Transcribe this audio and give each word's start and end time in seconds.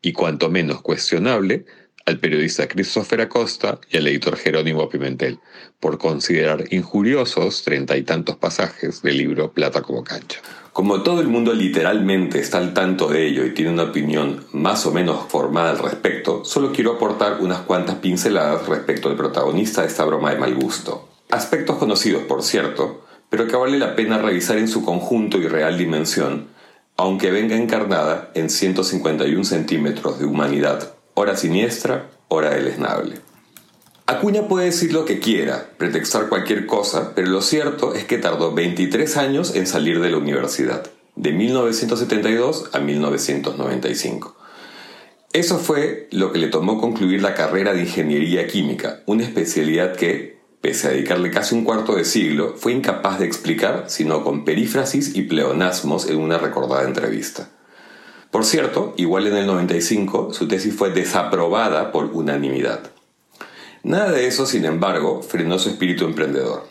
y 0.00 0.12
cuanto 0.12 0.48
menos 0.48 0.82
cuestionable 0.82 1.66
al 2.06 2.20
periodista 2.20 2.68
Christopher 2.68 3.22
Acosta 3.22 3.80
y 3.90 3.96
al 3.96 4.06
editor 4.06 4.36
Jerónimo 4.36 4.88
Pimentel, 4.88 5.40
por 5.80 5.98
considerar 5.98 6.64
injuriosos 6.70 7.64
treinta 7.64 7.96
y 7.96 8.02
tantos 8.02 8.36
pasajes 8.36 9.02
del 9.02 9.18
libro 9.18 9.52
Plata 9.52 9.82
como 9.82 10.04
cancha. 10.04 10.40
Como 10.72 11.02
todo 11.02 11.20
el 11.20 11.26
mundo 11.26 11.52
literalmente 11.52 12.38
está 12.38 12.58
al 12.58 12.74
tanto 12.74 13.08
de 13.08 13.26
ello 13.26 13.44
y 13.44 13.54
tiene 13.54 13.72
una 13.72 13.84
opinión 13.84 14.44
más 14.52 14.86
o 14.86 14.92
menos 14.92 15.26
formada 15.28 15.70
al 15.70 15.78
respecto, 15.78 16.44
solo 16.44 16.70
quiero 16.70 16.92
aportar 16.92 17.38
unas 17.40 17.60
cuantas 17.60 17.96
pinceladas 17.96 18.68
respecto 18.68 19.08
al 19.08 19.16
protagonista 19.16 19.82
de 19.82 19.88
esta 19.88 20.04
broma 20.04 20.32
de 20.32 20.38
mal 20.38 20.54
gusto. 20.54 21.08
Aspectos 21.30 21.76
conocidos, 21.76 22.22
por 22.24 22.42
cierto, 22.44 23.05
pero 23.30 23.46
que 23.46 23.56
vale 23.56 23.78
la 23.78 23.96
pena 23.96 24.18
revisar 24.18 24.58
en 24.58 24.68
su 24.68 24.84
conjunto 24.84 25.38
y 25.38 25.48
real 25.48 25.78
dimensión, 25.78 26.48
aunque 26.96 27.30
venga 27.30 27.56
encarnada 27.56 28.30
en 28.34 28.50
151 28.50 29.44
centímetros 29.44 30.18
de 30.18 30.24
humanidad 30.26 30.96
hora 31.16 31.34
siniestra, 31.34 32.10
hora 32.28 32.50
deleznable. 32.50 33.16
Acuña 34.04 34.46
puede 34.46 34.66
decir 34.66 34.92
lo 34.92 35.06
que 35.06 35.18
quiera, 35.18 35.70
pretextar 35.78 36.28
cualquier 36.28 36.66
cosa, 36.66 37.12
pero 37.14 37.28
lo 37.28 37.40
cierto 37.40 37.94
es 37.94 38.04
que 38.04 38.18
tardó 38.18 38.52
23 38.52 39.16
años 39.16 39.56
en 39.56 39.66
salir 39.66 40.00
de 40.00 40.10
la 40.10 40.18
universidad, 40.18 40.88
de 41.16 41.32
1972 41.32 42.70
a 42.72 42.80
1995. 42.80 44.36
Eso 45.32 45.58
fue 45.58 46.06
lo 46.12 46.32
que 46.32 46.38
le 46.38 46.48
tomó 46.48 46.78
concluir 46.78 47.22
la 47.22 47.34
carrera 47.34 47.72
de 47.72 47.80
ingeniería 47.80 48.46
química, 48.46 49.02
una 49.06 49.24
especialidad 49.24 49.96
que, 49.96 50.35
pese 50.66 50.88
a 50.88 50.90
dedicarle 50.90 51.30
casi 51.30 51.54
un 51.54 51.62
cuarto 51.62 51.94
de 51.94 52.04
siglo, 52.04 52.54
fue 52.56 52.72
incapaz 52.72 53.20
de 53.20 53.24
explicar 53.24 53.84
sino 53.86 54.24
con 54.24 54.44
perífrasis 54.44 55.14
y 55.14 55.22
pleonasmos 55.22 56.10
en 56.10 56.18
una 56.18 56.38
recordada 56.38 56.82
entrevista. 56.82 57.50
Por 58.32 58.44
cierto, 58.44 58.92
igual 58.96 59.28
en 59.28 59.36
el 59.36 59.46
95, 59.46 60.32
su 60.32 60.48
tesis 60.48 60.74
fue 60.74 60.90
desaprobada 60.90 61.92
por 61.92 62.06
unanimidad. 62.06 62.90
Nada 63.84 64.10
de 64.10 64.26
eso, 64.26 64.44
sin 64.44 64.64
embargo, 64.64 65.22
frenó 65.22 65.60
su 65.60 65.68
espíritu 65.68 66.04
emprendedor. 66.04 66.64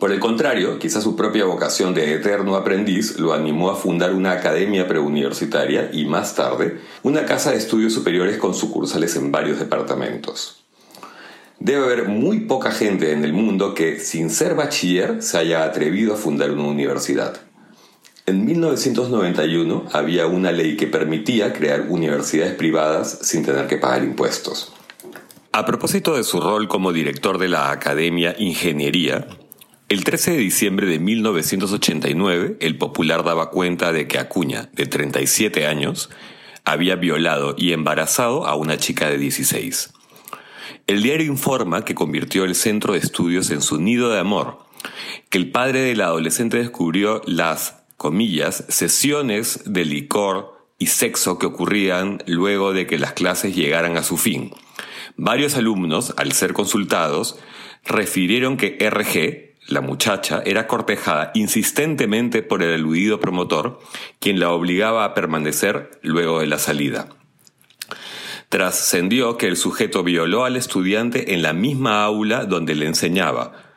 Por 0.00 0.10
el 0.10 0.18
contrario, 0.18 0.80
quizás 0.80 1.04
su 1.04 1.14
propia 1.14 1.44
vocación 1.44 1.94
de 1.94 2.14
eterno 2.14 2.56
aprendiz 2.56 3.20
lo 3.20 3.32
animó 3.32 3.70
a 3.70 3.76
fundar 3.76 4.12
una 4.12 4.32
academia 4.32 4.88
preuniversitaria 4.88 5.88
y 5.92 6.04
más 6.06 6.34
tarde 6.34 6.80
una 7.04 7.26
casa 7.26 7.52
de 7.52 7.58
estudios 7.58 7.92
superiores 7.92 8.38
con 8.38 8.54
sucursales 8.54 9.14
en 9.14 9.30
varios 9.30 9.60
departamentos. 9.60 10.63
Debe 11.64 11.82
haber 11.82 12.08
muy 12.08 12.40
poca 12.40 12.70
gente 12.72 13.12
en 13.12 13.24
el 13.24 13.32
mundo 13.32 13.72
que, 13.72 13.98
sin 13.98 14.28
ser 14.28 14.54
bachiller, 14.54 15.22
se 15.22 15.38
haya 15.38 15.64
atrevido 15.64 16.12
a 16.12 16.18
fundar 16.18 16.50
una 16.50 16.64
universidad. 16.64 17.40
En 18.26 18.44
1991 18.44 19.86
había 19.90 20.26
una 20.26 20.52
ley 20.52 20.76
que 20.76 20.86
permitía 20.88 21.54
crear 21.54 21.86
universidades 21.88 22.52
privadas 22.52 23.18
sin 23.22 23.46
tener 23.46 23.66
que 23.66 23.78
pagar 23.78 24.04
impuestos. 24.04 24.74
A 25.52 25.64
propósito 25.64 26.14
de 26.14 26.24
su 26.24 26.38
rol 26.38 26.68
como 26.68 26.92
director 26.92 27.38
de 27.38 27.48
la 27.48 27.70
Academia 27.70 28.36
Ingeniería, 28.38 29.26
el 29.88 30.04
13 30.04 30.32
de 30.32 30.36
diciembre 30.36 30.86
de 30.86 30.98
1989 30.98 32.58
el 32.60 32.76
Popular 32.76 33.24
daba 33.24 33.48
cuenta 33.48 33.90
de 33.90 34.06
que 34.06 34.18
Acuña, 34.18 34.68
de 34.74 34.84
37 34.84 35.66
años, 35.66 36.10
había 36.66 36.96
violado 36.96 37.54
y 37.56 37.72
embarazado 37.72 38.46
a 38.46 38.54
una 38.54 38.76
chica 38.76 39.08
de 39.08 39.16
16. 39.16 39.94
El 40.86 41.02
diario 41.02 41.26
informa 41.26 41.84
que 41.84 41.94
convirtió 41.94 42.44
el 42.44 42.54
centro 42.54 42.92
de 42.92 42.98
estudios 42.98 43.50
en 43.50 43.62
su 43.62 43.80
nido 43.80 44.10
de 44.10 44.18
amor, 44.18 44.58
que 45.30 45.38
el 45.38 45.50
padre 45.50 45.80
de 45.80 45.96
la 45.96 46.06
adolescente 46.06 46.58
descubrió 46.58 47.22
las 47.26 47.84
comillas, 47.96 48.64
sesiones 48.68 49.62
de 49.64 49.84
licor 49.84 50.68
y 50.78 50.86
sexo 50.86 51.38
que 51.38 51.46
ocurrían 51.46 52.22
luego 52.26 52.72
de 52.72 52.86
que 52.86 52.98
las 52.98 53.12
clases 53.12 53.54
llegaran 53.54 53.96
a 53.96 54.02
su 54.02 54.16
fin. 54.16 54.52
Varios 55.16 55.56
alumnos, 55.56 56.12
al 56.16 56.32
ser 56.32 56.52
consultados, 56.52 57.38
refirieron 57.84 58.56
que 58.56 58.76
RG, 58.80 59.70
la 59.72 59.80
muchacha, 59.80 60.42
era 60.44 60.66
cortejada 60.66 61.30
insistentemente 61.34 62.42
por 62.42 62.62
el 62.62 62.74
aludido 62.74 63.20
promotor, 63.20 63.80
quien 64.18 64.40
la 64.40 64.50
obligaba 64.50 65.04
a 65.04 65.14
permanecer 65.14 65.98
luego 66.02 66.40
de 66.40 66.46
la 66.46 66.58
salida. 66.58 67.08
Trascendió 68.54 69.36
que 69.36 69.48
el 69.48 69.56
sujeto 69.56 70.04
violó 70.04 70.44
al 70.44 70.54
estudiante 70.54 71.34
en 71.34 71.42
la 71.42 71.52
misma 71.52 72.04
aula 72.04 72.44
donde 72.44 72.76
le 72.76 72.86
enseñaba, 72.86 73.74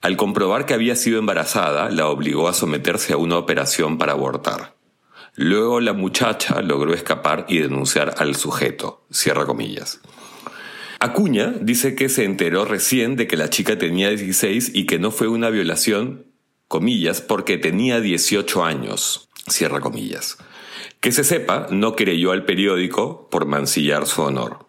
al 0.00 0.16
comprobar 0.16 0.66
que 0.66 0.74
había 0.74 0.96
sido 0.96 1.20
embarazada, 1.20 1.90
la 1.90 2.08
obligó 2.08 2.48
a 2.48 2.52
someterse 2.52 3.12
a 3.12 3.18
una 3.18 3.38
operación 3.38 3.98
para 3.98 4.14
abortar. 4.14 4.74
Luego 5.36 5.78
la 5.78 5.92
muchacha 5.92 6.60
logró 6.60 6.92
escapar 6.92 7.46
y 7.48 7.58
denunciar 7.58 8.16
al 8.18 8.34
sujeto. 8.34 9.06
Cierra 9.12 9.46
comillas. 9.46 10.00
Acuña 10.98 11.54
dice 11.60 11.94
que 11.94 12.08
se 12.08 12.24
enteró 12.24 12.64
recién 12.64 13.14
de 13.14 13.28
que 13.28 13.36
la 13.36 13.48
chica 13.48 13.78
tenía 13.78 14.10
16 14.10 14.72
y 14.74 14.86
que 14.86 14.98
no 14.98 15.12
fue 15.12 15.28
una 15.28 15.50
violación, 15.50 16.32
comillas, 16.66 17.20
porque 17.20 17.58
tenía 17.58 18.00
18 18.00 18.64
años. 18.64 19.25
Cierra 19.48 19.80
comillas. 19.80 20.38
Que 21.00 21.12
se 21.12 21.24
sepa, 21.24 21.68
no 21.70 21.94
creyó 21.94 22.32
al 22.32 22.44
periódico 22.44 23.28
por 23.30 23.46
mancillar 23.46 24.06
su 24.06 24.22
honor. 24.22 24.66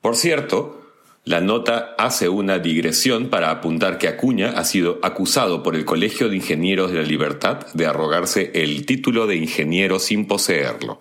Por 0.00 0.16
cierto, 0.16 0.82
la 1.24 1.40
nota 1.40 1.94
hace 1.98 2.28
una 2.28 2.58
digresión 2.58 3.28
para 3.28 3.52
apuntar 3.52 3.98
que 3.98 4.08
Acuña 4.08 4.54
ha 4.56 4.64
sido 4.64 4.98
acusado 5.02 5.62
por 5.62 5.76
el 5.76 5.84
Colegio 5.84 6.28
de 6.28 6.34
Ingenieros 6.34 6.90
de 6.90 6.98
la 6.98 7.06
Libertad 7.06 7.66
de 7.74 7.86
arrogarse 7.86 8.50
el 8.54 8.84
título 8.86 9.28
de 9.28 9.36
ingeniero 9.36 10.00
sin 10.00 10.26
poseerlo. 10.26 10.98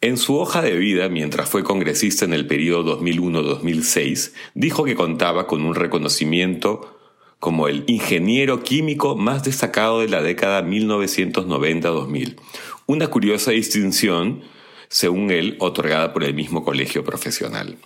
En 0.00 0.16
su 0.16 0.38
hoja 0.38 0.62
de 0.62 0.76
vida, 0.76 1.08
mientras 1.08 1.48
fue 1.48 1.64
congresista 1.64 2.24
en 2.24 2.34
el 2.34 2.46
periodo 2.46 3.00
2001-2006, 3.00 4.32
dijo 4.54 4.84
que 4.84 4.94
contaba 4.94 5.48
con 5.48 5.64
un 5.64 5.74
reconocimiento 5.74 6.95
como 7.40 7.68
el 7.68 7.84
ingeniero 7.86 8.62
químico 8.62 9.16
más 9.16 9.44
destacado 9.44 10.00
de 10.00 10.08
la 10.08 10.22
década 10.22 10.62
1990-2000, 10.62 12.36
una 12.86 13.08
curiosa 13.08 13.50
distinción, 13.50 14.42
según 14.88 15.30
él, 15.30 15.56
otorgada 15.60 16.12
por 16.12 16.24
el 16.24 16.34
mismo 16.34 16.64
colegio 16.64 17.04
profesional. 17.04 17.76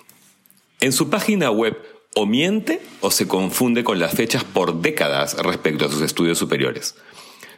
En 0.81 0.93
su 0.93 1.11
página 1.11 1.51
web, 1.51 1.77
o 2.15 2.27
miente 2.27 2.81
o 3.01 3.11
se 3.11 3.29
confunde 3.29 3.85
con 3.85 3.99
las 3.99 4.15
fechas 4.15 4.45
por 4.45 4.81
décadas 4.81 5.37
respecto 5.39 5.87
a 5.87 5.91
sus 5.91 6.03
estudios 6.03 6.39
superiores. 6.39 6.97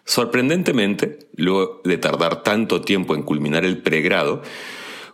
Sorprendentemente, 0.04 1.20
luego 1.36 1.81
de 1.84 1.97
tardar 1.97 2.42
tanto 2.42 2.81
tiempo 2.82 3.14
en 3.14 3.22
culminar 3.22 3.64
el 3.64 3.78
pregrado, 3.78 4.42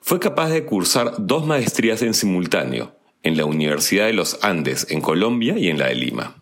fue 0.00 0.18
capaz 0.18 0.48
de 0.48 0.64
cursar 0.64 1.14
dos 1.18 1.46
maestrías 1.46 2.02
en 2.02 2.14
simultáneo, 2.14 2.96
en 3.22 3.36
la 3.36 3.44
Universidad 3.44 4.06
de 4.06 4.14
los 4.14 4.38
Andes 4.42 4.86
en 4.90 5.00
Colombia 5.02 5.58
y 5.58 5.68
en 5.68 5.78
la 5.78 5.88
de 5.88 5.94
Lima. 5.94 6.36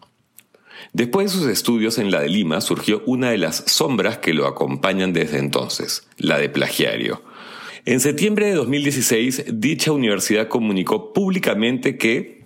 Después 0.92 1.32
de 1.32 1.38
sus 1.38 1.48
estudios 1.48 1.98
en 1.98 2.10
la 2.10 2.20
de 2.20 2.28
Lima 2.28 2.60
surgió 2.60 3.02
una 3.06 3.30
de 3.30 3.38
las 3.38 3.64
sombras 3.66 4.18
que 4.18 4.34
lo 4.34 4.46
acompañan 4.46 5.12
desde 5.12 5.38
entonces, 5.38 6.08
la 6.18 6.38
de 6.38 6.48
plagiario. 6.48 7.22
En 7.84 8.00
septiembre 8.00 8.46
de 8.46 8.54
2016, 8.54 9.44
dicha 9.48 9.92
universidad 9.92 10.48
comunicó 10.48 11.12
públicamente 11.12 11.96
que, 11.96 12.42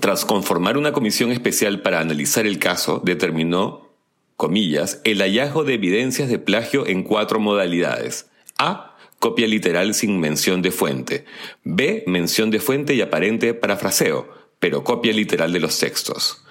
tras 0.00 0.24
conformar 0.24 0.78
una 0.78 0.92
comisión 0.92 1.30
especial 1.30 1.82
para 1.82 2.00
analizar 2.00 2.46
el 2.46 2.58
caso, 2.58 3.02
determinó, 3.04 3.90
comillas, 4.36 5.00
el 5.04 5.20
hallazgo 5.20 5.64
de 5.64 5.74
evidencias 5.74 6.28
de 6.28 6.38
plagio 6.38 6.86
en 6.86 7.02
cuatro 7.02 7.38
modalidades. 7.38 8.30
A. 8.58 8.96
Copia 9.18 9.46
literal 9.46 9.94
sin 9.94 10.20
mención 10.20 10.62
de 10.62 10.70
fuente. 10.70 11.24
B. 11.64 12.04
Mención 12.06 12.50
de 12.50 12.60
fuente 12.60 12.94
y 12.94 13.00
aparente 13.00 13.54
parafraseo, 13.54 14.28
pero 14.58 14.84
copia 14.84 15.12
literal 15.12 15.52
de 15.52 15.60
los 15.60 15.78
textos. 15.78 16.42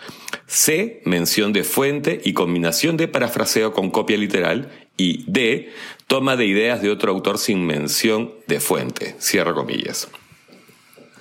C. 0.47 1.01
Mención 1.05 1.53
de 1.53 1.63
fuente 1.63 2.21
y 2.23 2.33
combinación 2.33 2.97
de 2.97 3.07
parafraseo 3.07 3.73
con 3.73 3.91
copia 3.91 4.17
literal. 4.17 4.71
Y 4.97 5.29
D. 5.29 5.73
Toma 6.07 6.35
de 6.35 6.45
ideas 6.45 6.81
de 6.81 6.89
otro 6.89 7.11
autor 7.11 7.37
sin 7.37 7.65
mención 7.65 8.33
de 8.47 8.59
fuente. 8.59 9.15
Cierra 9.19 9.53
comillas. 9.53 10.07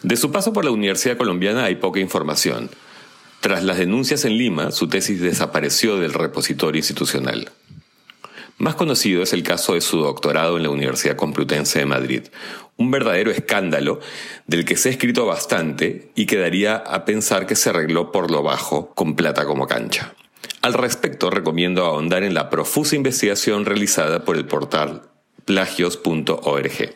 De 0.03 0.17
su 0.17 0.31
paso 0.31 0.53
por 0.53 0.65
la 0.65 0.71
Universidad 0.71 1.17
Colombiana 1.17 1.65
hay 1.65 1.77
poca 1.77 2.01
información. 2.01 2.71
Tras 3.41 3.65
las 3.65 3.79
denuncias 3.79 4.25
en 4.25 4.37
Lima, 4.37 4.71
su 4.71 4.89
tesis 4.89 5.21
desapareció 5.21 5.97
del 5.99 6.13
repositorio 6.13 6.79
institucional. 6.79 7.51
Más 8.59 8.77
conocido 8.77 9.23
es 9.23 9.33
el 9.33 9.43
caso 9.43 9.75
de 9.75 9.81
su 9.81 9.99
doctorado 9.99 10.57
en 10.57 10.63
la 10.63 10.71
Universidad 10.71 11.17
Complutense 11.17 11.81
de 11.81 11.87
Madrid, 11.87 12.23
un 12.77 12.91
verdadero 12.91 13.33
escándalo 13.33 13.99
del 14.47 14.65
que 14.65 14.77
se 14.77 14.89
ha 14.89 14.93
escrito 14.93 15.27
bastante 15.27 16.13
y 16.15 16.27
quedaría 16.27 16.77
a 16.77 17.05
pensar 17.05 17.47
que 17.47 17.57
se 17.57 17.71
arregló 17.71 18.13
por 18.13 18.31
lo 18.31 18.43
bajo 18.43 18.95
con 18.95 19.17
plata 19.17 19.45
como 19.45 19.67
cancha. 19.67 20.15
Al 20.63 20.73
respecto, 20.73 21.31
recomiendo 21.31 21.85
ahondar 21.85 22.23
en 22.23 22.33
la 22.33 22.49
profusa 22.49 22.95
investigación 22.95 23.65
realizada 23.65 24.25
por 24.25 24.37
el 24.37 24.47
portal 24.47 25.03
plagios.org. 25.45 26.95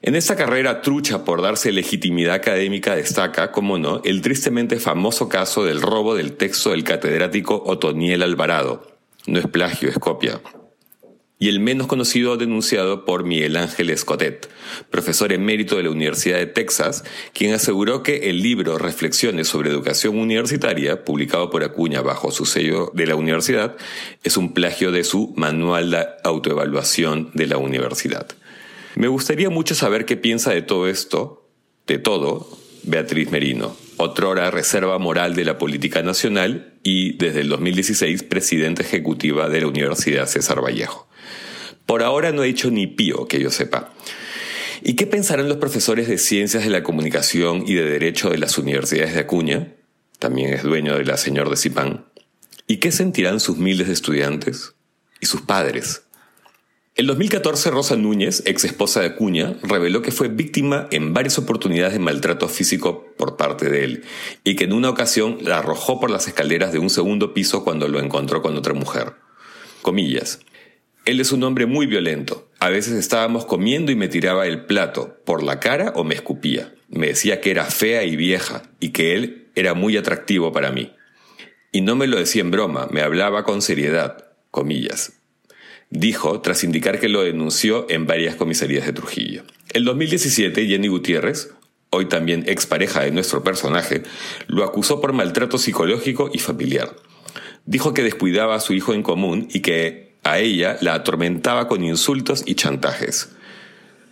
En 0.00 0.14
esta 0.14 0.36
carrera 0.36 0.80
trucha 0.80 1.24
por 1.24 1.42
darse 1.42 1.70
legitimidad 1.70 2.34
académica 2.34 2.96
destaca, 2.96 3.52
como 3.52 3.78
no, 3.78 4.00
el 4.04 4.22
tristemente 4.22 4.80
famoso 4.80 5.28
caso 5.28 5.64
del 5.64 5.82
robo 5.82 6.14
del 6.14 6.32
texto 6.36 6.70
del 6.70 6.82
catedrático 6.82 7.62
Otoniel 7.66 8.22
Alvarado. 8.22 8.86
No 9.26 9.38
es 9.38 9.46
plagio, 9.46 9.90
es 9.90 9.98
copia 9.98 10.40
y 11.38 11.48
el 11.48 11.60
menos 11.60 11.86
conocido 11.86 12.36
denunciado 12.36 13.04
por 13.04 13.24
Miguel 13.24 13.56
Ángel 13.56 13.90
Escotet, 13.90 14.48
profesor 14.90 15.32
emérito 15.32 15.76
de 15.76 15.84
la 15.84 15.90
Universidad 15.90 16.38
de 16.38 16.46
Texas, 16.46 17.04
quien 17.32 17.54
aseguró 17.54 18.02
que 18.02 18.30
el 18.30 18.42
libro 18.42 18.76
Reflexiones 18.76 19.48
sobre 19.48 19.70
Educación 19.70 20.18
Universitaria, 20.18 21.04
publicado 21.04 21.50
por 21.50 21.62
Acuña 21.62 22.02
bajo 22.02 22.32
su 22.32 22.44
sello 22.44 22.90
de 22.94 23.06
la 23.06 23.14
universidad, 23.14 23.76
es 24.24 24.36
un 24.36 24.52
plagio 24.52 24.90
de 24.90 25.04
su 25.04 25.32
Manual 25.36 25.90
de 25.92 26.06
Autoevaluación 26.24 27.30
de 27.34 27.46
la 27.46 27.56
Universidad. 27.56 28.26
Me 28.96 29.06
gustaría 29.06 29.48
mucho 29.48 29.76
saber 29.76 30.06
qué 30.06 30.16
piensa 30.16 30.50
de 30.50 30.62
todo 30.62 30.88
esto, 30.88 31.48
de 31.86 31.98
todo, 31.98 32.48
Beatriz 32.82 33.30
Merino, 33.30 33.76
otrora 33.96 34.50
reserva 34.50 34.98
moral 34.98 35.34
de 35.34 35.44
la 35.44 35.58
política 35.58 36.02
nacional 36.02 36.74
y 36.82 37.16
desde 37.16 37.42
el 37.42 37.48
2016 37.48 38.24
presidenta 38.24 38.82
ejecutiva 38.82 39.48
de 39.48 39.60
la 39.60 39.68
Universidad 39.68 40.26
César 40.26 40.62
Vallejo. 40.62 41.08
Por 41.88 42.02
ahora 42.02 42.32
no 42.32 42.44
he 42.44 42.48
dicho 42.48 42.70
ni 42.70 42.86
pío 42.86 43.26
que 43.26 43.40
yo 43.40 43.50
sepa. 43.50 43.94
¿Y 44.82 44.92
qué 44.92 45.06
pensarán 45.06 45.48
los 45.48 45.56
profesores 45.56 46.06
de 46.06 46.18
Ciencias 46.18 46.62
de 46.62 46.68
la 46.68 46.82
Comunicación 46.82 47.64
y 47.66 47.72
de 47.72 47.84
Derecho 47.84 48.28
de 48.28 48.36
las 48.36 48.58
universidades 48.58 49.14
de 49.14 49.20
Acuña? 49.20 49.72
También 50.18 50.52
es 50.52 50.64
dueño 50.64 50.98
de 50.98 51.06
la 51.06 51.16
señor 51.16 51.48
de 51.48 51.56
Cipán. 51.56 52.04
¿Y 52.66 52.76
qué 52.76 52.92
sentirán 52.92 53.40
sus 53.40 53.56
miles 53.56 53.86
de 53.86 53.94
estudiantes? 53.94 54.74
¿Y 55.18 55.24
sus 55.24 55.40
padres? 55.40 56.02
En 56.94 57.06
2014, 57.06 57.70
Rosa 57.70 57.96
Núñez, 57.96 58.42
ex 58.44 58.64
esposa 58.64 59.00
de 59.00 59.06
Acuña, 59.06 59.56
reveló 59.62 60.02
que 60.02 60.12
fue 60.12 60.28
víctima 60.28 60.88
en 60.90 61.14
varias 61.14 61.38
oportunidades 61.38 61.94
de 61.94 62.00
maltrato 62.00 62.50
físico 62.50 63.14
por 63.16 63.38
parte 63.38 63.70
de 63.70 63.84
él 63.84 64.04
y 64.44 64.56
que 64.56 64.64
en 64.64 64.74
una 64.74 64.90
ocasión 64.90 65.38
la 65.40 65.60
arrojó 65.60 66.00
por 66.00 66.10
las 66.10 66.28
escaleras 66.28 66.70
de 66.70 66.80
un 66.80 66.90
segundo 66.90 67.32
piso 67.32 67.64
cuando 67.64 67.88
lo 67.88 67.98
encontró 67.98 68.42
con 68.42 68.54
otra 68.58 68.74
mujer. 68.74 69.14
Comillas. 69.80 70.40
Él 71.08 71.20
es 71.20 71.32
un 71.32 71.42
hombre 71.42 71.64
muy 71.64 71.86
violento. 71.86 72.50
A 72.60 72.68
veces 72.68 72.92
estábamos 72.92 73.46
comiendo 73.46 73.90
y 73.90 73.96
me 73.96 74.08
tiraba 74.08 74.46
el 74.46 74.66
plato 74.66 75.16
por 75.24 75.42
la 75.42 75.58
cara 75.58 75.94
o 75.96 76.04
me 76.04 76.14
escupía. 76.14 76.74
Me 76.90 77.06
decía 77.06 77.40
que 77.40 77.50
era 77.50 77.64
fea 77.64 78.04
y 78.04 78.14
vieja 78.14 78.64
y 78.78 78.90
que 78.90 79.14
él 79.14 79.46
era 79.54 79.72
muy 79.72 79.96
atractivo 79.96 80.52
para 80.52 80.70
mí. 80.70 80.92
Y 81.72 81.80
no 81.80 81.96
me 81.96 82.08
lo 82.08 82.18
decía 82.18 82.42
en 82.42 82.50
broma, 82.50 82.88
me 82.90 83.00
hablaba 83.00 83.44
con 83.44 83.62
seriedad, 83.62 84.26
comillas. 84.50 85.14
Dijo 85.88 86.42
tras 86.42 86.62
indicar 86.62 87.00
que 87.00 87.08
lo 87.08 87.22
denunció 87.22 87.86
en 87.88 88.06
varias 88.06 88.36
comisarías 88.36 88.84
de 88.84 88.92
Trujillo. 88.92 89.44
El 89.72 89.86
2017, 89.86 90.66
Jenny 90.66 90.88
Gutiérrez, 90.88 91.54
hoy 91.88 92.04
también 92.04 92.44
expareja 92.46 93.00
de 93.00 93.12
nuestro 93.12 93.42
personaje, 93.42 94.02
lo 94.46 94.62
acusó 94.62 95.00
por 95.00 95.14
maltrato 95.14 95.56
psicológico 95.56 96.28
y 96.34 96.38
familiar. 96.38 96.94
Dijo 97.64 97.94
que 97.94 98.02
descuidaba 98.02 98.56
a 98.56 98.60
su 98.60 98.74
hijo 98.74 98.92
en 98.92 99.02
común 99.02 99.48
y 99.50 99.60
que 99.60 100.07
a 100.30 100.38
ella 100.38 100.76
la 100.80 100.94
atormentaba 100.94 101.68
con 101.68 101.82
insultos 101.82 102.42
y 102.46 102.54
chantajes. 102.54 103.30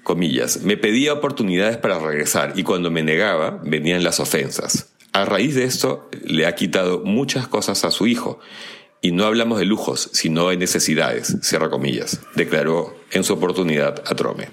Comillas, 0.03 0.63
me 0.63 0.77
pedía 0.77 1.13
oportunidades 1.13 1.77
para 1.77 1.99
regresar 1.99 2.53
y 2.57 2.63
cuando 2.63 2.91
me 2.91 3.03
negaba 3.03 3.61
venían 3.65 4.05
las 4.05 4.21
ofensas. 4.21 4.95
A 5.13 5.25
raíz 5.25 5.55
de 5.55 5.65
esto 5.65 6.09
le 6.25 6.47
ha 6.47 6.55
quitado 6.55 7.01
muchas 7.05 7.49
cosas 7.49 7.85
a 7.85 7.91
su 7.91 8.07
hijo. 8.07 8.39
Y 9.03 9.13
no 9.13 9.25
hablamos 9.25 9.59
de 9.59 9.67
lujos, 9.67 10.11
sino 10.13 10.49
de 10.49 10.57
necesidades, 10.57 11.37
cierra 11.43 11.71
comillas, 11.71 12.21
declaró 12.35 12.97
en 13.13 13.25
su 13.25 13.35
oportunidad 13.35 14.03
a 14.07 14.15
Trome. 14.15 14.49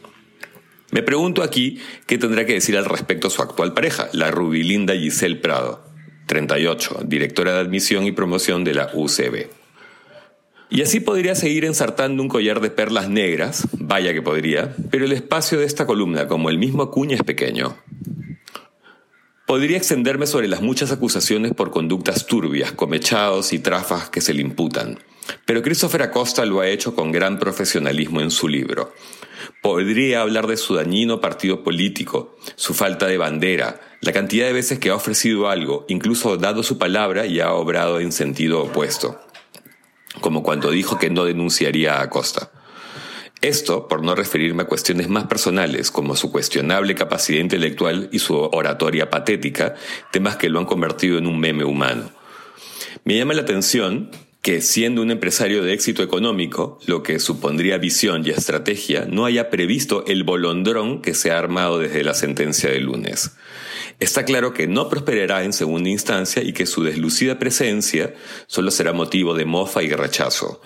Me 0.92 1.02
pregunto 1.02 1.44
aquí 1.44 1.80
qué 2.08 2.18
tendrá 2.18 2.46
que 2.46 2.54
decir 2.54 2.78
al 2.78 2.86
respecto 2.86 3.30
su 3.30 3.42
actual 3.42 3.74
pareja, 3.74 4.10
la 4.12 4.32
rubilinda 4.32 4.94
Giselle 4.94 5.38
Prado, 5.38 5.84
38, 6.28 7.02
directora 7.06 7.54
de 7.54 7.60
admisión 7.60 8.06
y 8.06 8.12
promoción 8.12 8.64
de 8.64 8.74
la 8.74 8.92
UCB. 8.94 9.63
Y 10.70 10.82
así 10.82 11.00
podría 11.00 11.36
seguir 11.36 11.66
ensartando 11.66 12.24
un 12.24 12.30
collar 12.30 12.60
de 12.60 12.72
perlas 12.72 13.10
negras, 13.10 13.68
vaya 13.74 14.14
que 14.14 14.22
podría, 14.22 14.76
pero 14.90 15.06
el 15.06 15.12
espacio 15.12 15.60
de 15.60 15.66
esta 15.66 15.86
columna, 15.86 16.28
como 16.28 16.50
el 16.50 16.58
mismo 16.58 16.82
Acuña, 16.84 17.16
es 17.16 17.24
pequeño. 17.24 17.78
Podría 19.46 19.78
extenderme 19.78 20.26
sobre 20.26 20.48
las 20.48 20.62
muchas 20.62 20.92
acusaciones 20.92 21.54
por 21.54 21.70
conductas 21.70 22.26
turbias, 22.26 22.72
comechados 22.72 23.54
y 23.54 23.60
trafas 23.60 24.10
que 24.10 24.22
se 24.22 24.34
le 24.34 24.42
imputan, 24.42 24.98
pero 25.46 25.62
Christopher 25.62 26.02
Acosta 26.02 26.46
lo 26.46 26.62
ha 26.62 26.68
hecho 26.68 26.96
con 26.96 27.12
gran 27.12 27.38
profesionalismo 27.38 28.22
en 28.22 28.32
su 28.32 28.48
libro. 28.48 28.94
Podría 29.62 30.22
hablar 30.22 30.48
de 30.48 30.58
su 30.58 30.76
dañino 30.76 31.22
partido 31.22 31.64
político, 31.64 32.38
su 32.56 32.74
falta 32.74 33.06
de 33.06 33.18
bandera, 33.18 33.80
la 34.02 34.12
cantidad 34.12 34.48
de 34.48 34.54
veces 34.54 34.80
que 34.80 34.90
ha 34.90 34.96
ofrecido 34.96 35.50
algo, 35.50 35.86
incluso 35.88 36.38
dado 36.38 36.64
su 36.64 36.78
palabra 36.78 37.26
y 37.26 37.40
ha 37.42 37.54
obrado 37.54 38.00
en 38.00 38.12
sentido 38.12 38.64
opuesto 38.64 39.20
como 40.22 40.44
cuando 40.44 40.72
dijo 40.72 40.98
que 40.98 41.10
no 41.10 41.26
denunciaría 41.26 41.96
a 41.96 42.04
Acosta. 42.04 42.52
Esto 43.42 43.90
por 43.90 44.04
no 44.04 44.16
referirme 44.16 44.64
a 44.64 44.68
cuestiones 44.68 45.10
más 45.10 45.26
personales, 45.26 45.92
como 45.92 46.16
su 46.16 46.32
cuestionable 46.32 46.96
capacidad 46.96 47.42
intelectual 47.42 48.08
y 48.12 48.20
su 48.20 48.36
oratoria 48.36 49.10
patética, 49.10 49.76
temas 50.12 50.38
que 50.38 50.48
lo 50.48 50.60
han 50.60 50.66
convertido 50.66 51.18
en 51.18 51.28
un 51.28 51.40
meme 51.40 51.66
humano. 51.66 52.10
Me 53.04 53.18
llama 53.18 53.34
la 53.34 53.42
atención 53.42 54.12
que 54.44 54.60
siendo 54.60 55.02
un 55.02 55.10
empresario 55.10 55.64
de 55.64 55.72
éxito 55.72 56.04
económico, 56.04 56.78
lo 56.86 57.02
que 57.02 57.20
supondría 57.20 57.78
visión 57.78 58.28
y 58.28 58.32
estrategia, 58.32 59.08
no 59.10 59.24
haya 59.24 59.50
previsto 59.50 60.04
el 60.06 60.26
bolondrón 60.26 61.02
que 61.02 61.14
se 61.14 61.32
ha 61.32 61.40
armado 61.40 61.80
desde 61.80 62.04
la 62.04 62.14
sentencia 62.14 62.70
de 62.70 62.82
lunes. 62.82 63.38
Está 64.02 64.26
claro 64.26 64.54
que 64.54 64.68
no 64.68 64.90
prosperará 64.90 65.46
en 65.46 65.54
segunda 65.54 65.90
instancia 65.90 66.44
y 66.44 66.52
que 66.52 66.66
su 66.66 66.84
deslucida 66.84 67.40
presencia 67.40 68.16
solo 68.48 68.70
será 68.70 68.92
motivo 68.92 69.34
de 69.34 69.46
mofa 69.46 69.82
y 69.82 69.90
rechazo. 69.92 70.62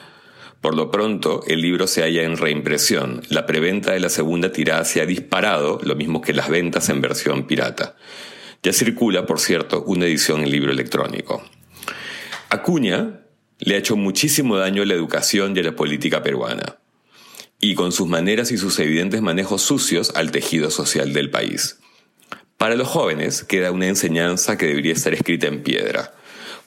Por 0.59 0.75
lo 0.75 0.89
pronto, 0.89 1.44
el 1.45 1.62
libro 1.62 1.85
se 1.85 2.01
halla 2.01 2.24
en 2.24 2.38
reimpresión. 2.38 3.22
La 3.29 3.46
preventa 3.46 3.91
de 3.91 4.00
la 4.00 4.10
segunda 4.10 4.51
tirada 4.51 4.86
se 4.86 5.01
ha 5.01 5.05
disparado, 5.05 5.79
lo 5.84 5.96
mismo 5.96 6.19
que 6.24 6.34
las 6.34 6.50
ventas 6.50 6.89
en 6.89 7.00
versión 7.00 7.46
pirata. 7.46 7.96
Ya 8.63 8.74
circula, 8.74 9.27
por 9.27 9.39
cierto, 9.39 9.84
una 9.84 10.07
edición 10.07 10.41
en 10.41 10.50
libro 10.50 10.72
electrónico. 10.72 11.43
Acuña 12.50 13.26
le 13.59 13.75
ha 13.75 13.77
hecho 13.79 13.95
muchísimo 13.95 14.57
daño 14.57 14.83
a 14.83 14.85
la 14.85 14.93
educación 14.93 15.55
y 15.55 15.59
a 15.59 15.63
la 15.63 15.75
política 15.75 16.21
peruana, 16.23 16.77
y 17.59 17.75
con 17.75 17.91
sus 17.91 18.07
maneras 18.07 18.51
y 18.51 18.57
sus 18.57 18.77
evidentes 18.79 19.21
manejos 19.21 19.61
sucios 19.61 20.11
al 20.15 20.31
tejido 20.31 20.69
social 20.69 21.13
del 21.13 21.31
país. 21.31 21.79
Para 22.57 22.75
los 22.75 22.87
jóvenes 22.87 23.43
queda 23.43 23.71
una 23.71 23.87
enseñanza 23.87 24.57
que 24.57 24.67
debería 24.67 24.93
estar 24.93 25.13
escrita 25.13 25.47
en 25.47 25.63
piedra. 25.63 26.13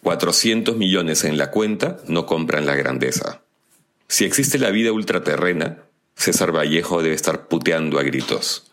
400 0.02 0.76
millones 0.76 1.24
en 1.24 1.36
la 1.36 1.50
cuenta 1.50 1.98
no 2.06 2.26
compran 2.26 2.64
la 2.64 2.74
grandeza. 2.74 3.42
Si 4.08 4.24
existe 4.24 4.58
la 4.58 4.70
vida 4.70 4.92
ultraterrena, 4.92 5.84
César 6.16 6.54
Vallejo 6.54 7.02
debe 7.02 7.14
estar 7.14 7.48
puteando 7.48 7.98
a 7.98 8.02
gritos. 8.02 8.70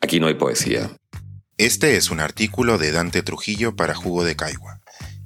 Aquí 0.00 0.18
no 0.18 0.28
hay 0.28 0.34
poesía. 0.34 0.90
Este 1.58 1.96
es 1.96 2.10
un 2.10 2.20
artículo 2.20 2.78
de 2.78 2.92
Dante 2.92 3.22
Trujillo 3.22 3.76
para 3.76 3.94
Jugo 3.94 4.24
de 4.24 4.34
Caigua 4.34 4.81